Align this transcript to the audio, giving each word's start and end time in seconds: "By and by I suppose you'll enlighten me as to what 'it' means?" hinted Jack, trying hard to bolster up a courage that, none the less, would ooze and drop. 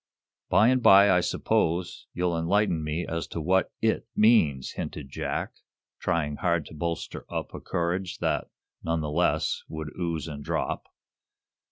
"By 0.49 0.69
and 0.69 0.81
by 0.81 1.11
I 1.11 1.19
suppose 1.19 2.07
you'll 2.11 2.35
enlighten 2.35 2.83
me 2.83 3.05
as 3.07 3.27
to 3.27 3.39
what 3.39 3.71
'it' 3.83 4.07
means?" 4.15 4.71
hinted 4.71 5.11
Jack, 5.11 5.51
trying 5.99 6.37
hard 6.37 6.65
to 6.65 6.73
bolster 6.73 7.23
up 7.31 7.53
a 7.53 7.59
courage 7.61 8.17
that, 8.17 8.47
none 8.81 9.01
the 9.01 9.11
less, 9.11 9.61
would 9.69 9.91
ooze 9.99 10.27
and 10.27 10.43
drop. 10.43 10.85